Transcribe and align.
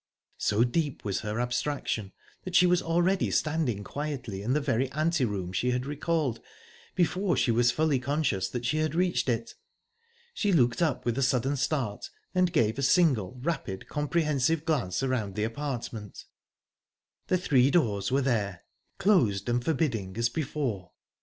So 0.39 0.63
deep 0.63 1.05
was 1.05 1.19
her 1.19 1.39
abstraction 1.39 2.11
that 2.43 2.55
she 2.55 2.65
was 2.65 2.81
already 2.81 3.29
standing 3.29 3.83
quietly 3.83 4.41
in 4.41 4.53
the 4.53 4.59
very 4.59 4.91
ante 4.93 5.25
room 5.25 5.53
she 5.53 5.69
had 5.69 5.85
recalled, 5.85 6.39
before 6.95 7.37
she 7.37 7.51
was 7.51 7.69
fully 7.69 7.99
conscious 7.99 8.49
that 8.49 8.65
she 8.65 8.77
had 8.77 8.95
reached 8.95 9.29
it. 9.29 9.53
She 10.33 10.51
looked 10.51 10.81
up 10.81 11.05
with 11.05 11.19
a 11.19 11.21
sudden 11.21 11.55
start, 11.55 12.09
and 12.33 12.51
gave 12.51 12.79
a 12.79 12.81
single 12.81 13.37
rapid, 13.43 13.87
comprehensive 13.87 14.65
glance 14.65 15.03
around 15.03 15.35
the 15.35 15.43
apartment. 15.43 16.25
The 17.27 17.37
three 17.37 17.69
doors 17.69 18.11
were 18.11 18.23
there 18.23 18.63
closed 18.97 19.47
and 19.47 19.63
forbidding, 19.63 20.17
as 20.17 20.29
before. 20.29 20.93